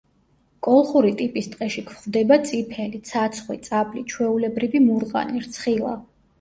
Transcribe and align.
კოლხური 0.67 1.11
ტიპის 1.19 1.49
ტყეში 1.55 1.83
გვხვდება 1.91 2.39
წიფელი, 2.49 3.03
ცაცხვი, 3.11 3.61
წაბლი, 3.71 4.05
ჩვეულებრივი 4.17 4.85
მურყანი, 4.91 5.47
რცხილა. 5.49 5.97